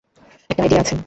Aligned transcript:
একটা 0.49 0.61
আইডিয়া 0.63 0.81
আছে। 0.81 0.95